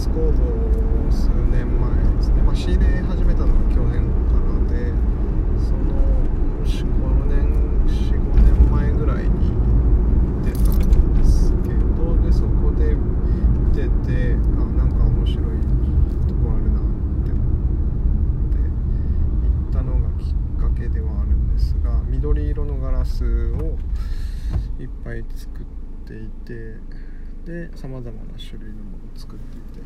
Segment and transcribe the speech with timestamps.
[0.00, 0.32] ス工房を
[1.12, 4.00] 数年前ですね、まあ、仕入れ始めたのが去年
[4.32, 4.94] からで
[5.60, 5.92] その
[6.64, 7.52] 45年
[7.84, 9.52] 45年前ぐらいに
[10.42, 15.44] 出たんですけどでそこで見ててあなんか面白い
[16.26, 16.82] とこあるなっ
[17.22, 23.76] て思って行ったのがきっかけではあるんですが緑色のガラスを
[24.80, 25.64] いっぱい作っ
[26.06, 27.09] ていて。
[27.44, 29.80] でさまざまな種類のものを作っていて。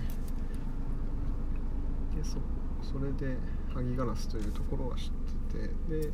[2.16, 2.38] でそ
[2.82, 3.36] それで
[3.74, 5.10] 萩ガラスというところは知っ
[5.50, 6.00] てて。
[6.00, 6.12] で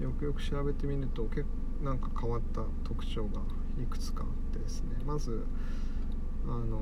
[0.00, 3.40] よくよく調べてみると結構なんか変わった特徴が
[3.82, 4.96] いくつかあってですね。
[5.06, 5.44] まず
[6.46, 6.80] あの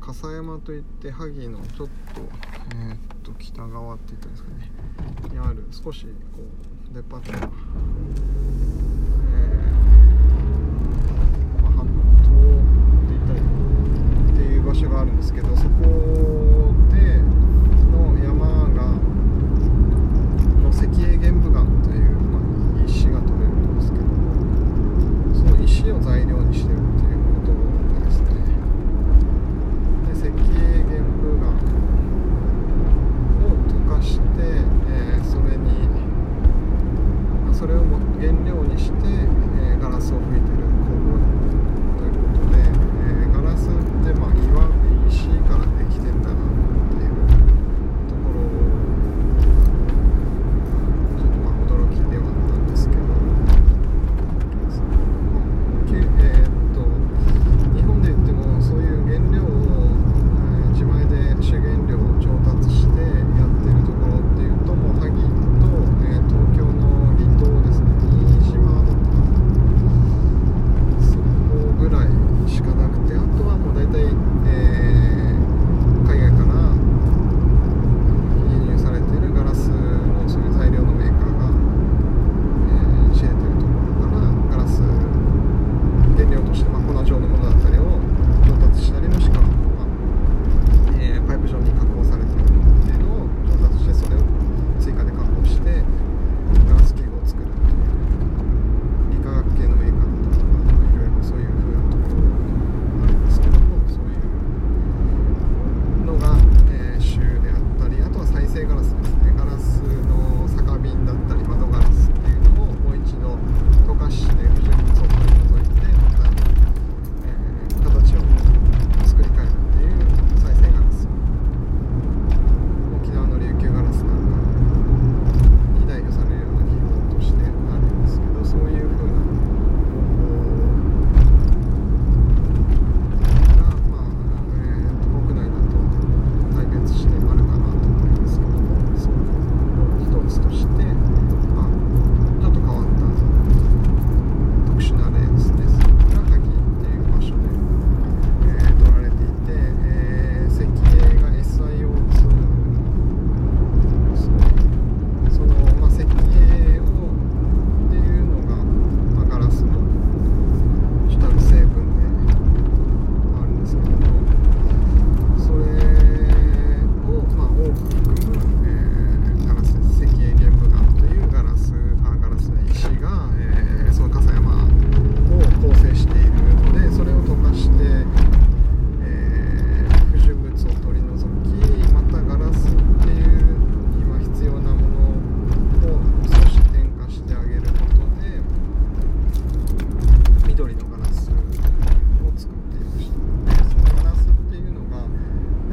[0.00, 2.20] ー、笠山といって萩のちょっと,、
[2.74, 4.70] えー、っと北側って言ったんですかね。
[5.30, 6.42] にある少しこ
[6.90, 7.50] うデパートが、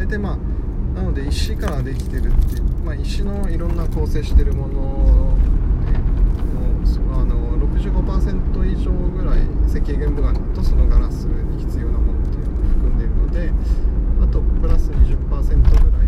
[0.08, 0.38] 体まあ
[0.96, 5.38] なので石からできてるってまあ、石のいろんな構成してるもの
[7.12, 13.52] あの65%以上ぐらい石英玄武岩とそのガラスに必要なものっていうのを含んでいるので
[14.24, 16.07] あとプラス20%ぐらい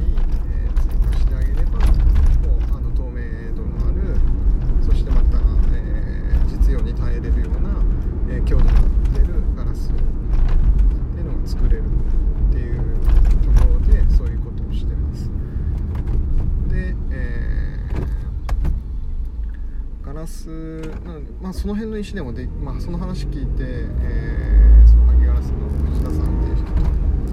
[21.59, 26.71] その辺の石でもで、まあ、その話聞いて、えー、その萩ガラスの藤田さんっていう人と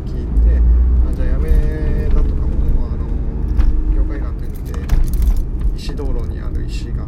[0.05, 0.61] 聞いて
[1.09, 3.07] あじゃあやめだとかもあの
[3.95, 4.81] 業界岩といって
[5.77, 7.07] 石道路にある石が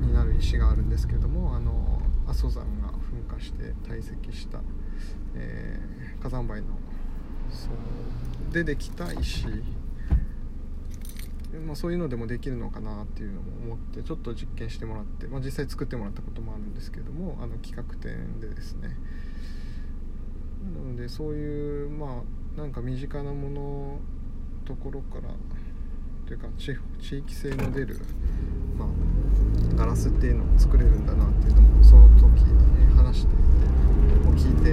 [0.00, 4.60] になる石があるんですけどもあの阿蘇山が噴火して堆積した、
[5.34, 6.68] えー、火山灰の
[7.50, 9.44] そうでできた石
[11.58, 18.96] まあ、そういうのでもできるのかなっていうのも思ってちょっと実験してもらって、まあ、実際作ってもらったこともあるんですけどもあの企画展でですね。
[20.74, 22.22] なのでそういうま
[22.56, 23.98] あなんか身近なもの
[24.66, 25.22] ところから
[26.26, 26.78] というか地
[27.18, 27.98] 域性の出る、
[28.78, 28.88] まあ、
[29.74, 33.40] ガラスっていうのを作れるんだなっていうのもその時に、ね、話して
[34.36, 34.70] 聞いて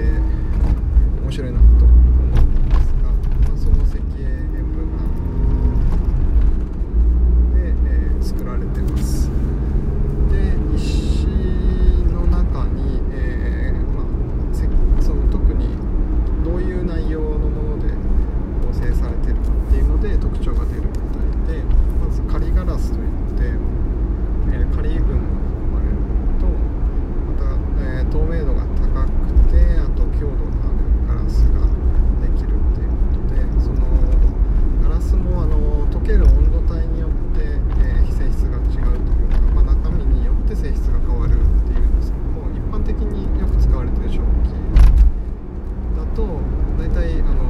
[1.22, 1.64] 面白いなと
[46.18, 46.40] と
[46.76, 47.47] 大体あの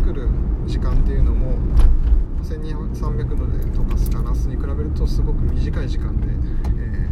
[0.00, 0.28] 作る
[0.66, 1.58] 時間っていうのも
[2.42, 7.06] 1200度で溶かすガラスに比べるとすごく短い時間で、え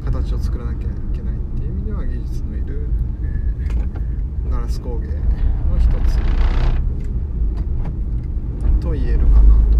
[0.00, 2.88] ー、形を作らなきゃいけないっていう意味では技術のいる、
[3.22, 5.14] えー、ガラス工芸の
[5.78, 6.18] 一つ
[8.80, 9.71] と言えるかな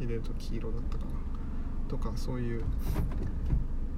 [0.00, 1.10] 入れると黄色だったかな。
[1.88, 2.64] とかそういう、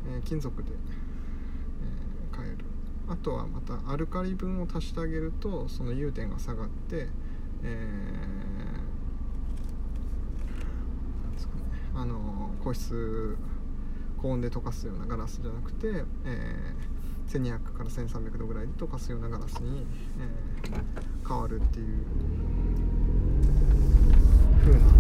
[0.09, 2.65] えー、金属で、えー、変える。
[3.09, 7.09] あとはまたアルカリ分を足してあげるとその融点が下がって、
[7.63, 8.93] えー
[11.33, 11.63] ですかね、
[11.95, 13.37] あのー、硬質
[14.21, 19.85] 高温で溶かすようなガラスじゃなくて、えー、1200から1300度ぐらいで溶かすようなガラスに、
[20.21, 21.87] えー、変わるっていう
[24.61, 24.92] 風な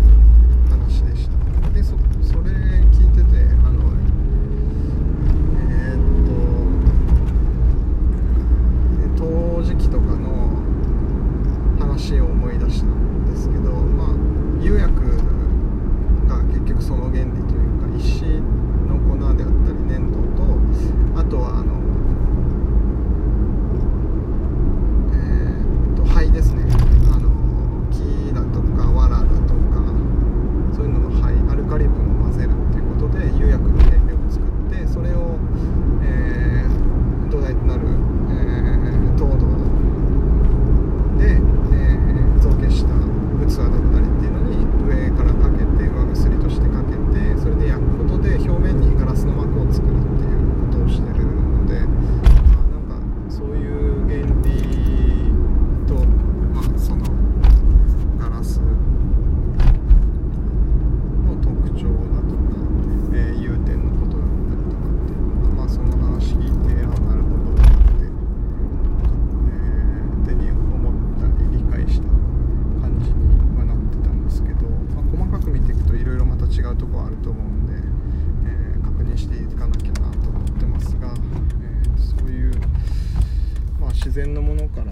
[84.04, 84.87] 自然のものから、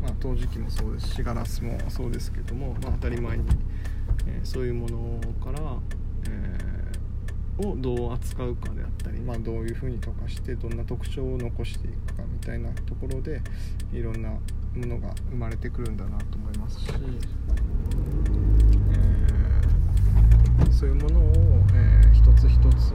[0.00, 3.44] まあ、陶磁器もそうですしガラスもそうですけども、まあ、当たり前に、
[4.28, 5.60] えー、そういうものから、
[6.28, 13.40] えー、をどう扱うかであったり、まあ、どういうふうに溶かしてどんな特徴を残していくかみたいなところで
[13.92, 14.40] いろんなも
[14.74, 16.88] のが生まれてくるんだなと思いますし、
[18.92, 21.32] えー、そういうものを、
[21.74, 22.92] えー、一つ一つ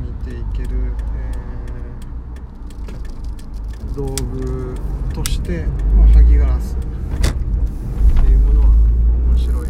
[0.00, 4.59] 見ていける、えー、道具
[5.22, 6.78] として、まあ、萩ガラスっ
[8.24, 8.68] ていうものは
[9.28, 9.66] 面白い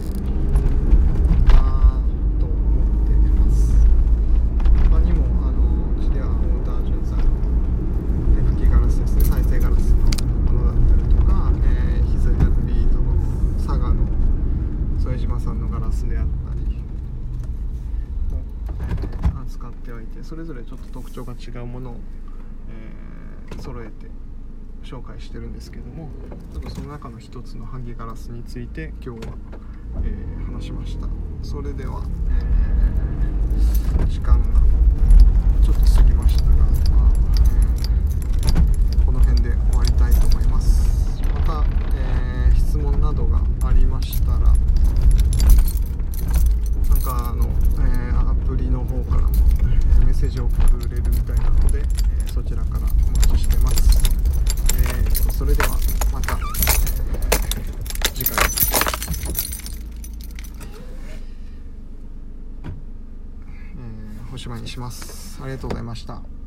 [1.47, 2.01] な
[2.39, 3.75] と思っています。
[4.91, 7.19] 他にもあのうちではモータージュンさん
[8.37, 9.97] で萩ガラスですね再生ガラスの
[10.53, 13.13] ものだったりとか、えー、ヒズヘルビートの
[13.57, 14.07] 佐賀の
[15.03, 16.79] 副島さんのガラスであったりも、
[19.23, 21.97] えー扱っておいてそれぞれちょっと特徴が違うものを、
[22.69, 24.07] えー揃えて
[24.83, 26.09] 紹介してるんですけども
[26.53, 29.35] ちょっとその中の一つの萩ガラスについて今日は、
[30.05, 31.07] えー話しました。
[31.43, 34.61] それでは、えー時間が
[35.63, 36.67] ちょっと過ぎましたが、まあ
[38.93, 41.23] えーこの辺で終わりたいと思います。
[41.35, 44.55] また、えー質問などがありましたらなん
[47.03, 52.83] かあの、えーアプリの方からも、えーメッセージを送れるみたいなので、えーそちらからお
[53.19, 54.01] 待ちしてます。
[54.75, 55.69] えーとそれでは
[56.13, 56.41] また、えー
[58.15, 58.37] 次回、
[63.77, 65.41] えーおしまいにします。
[65.43, 66.40] ありがとうございました。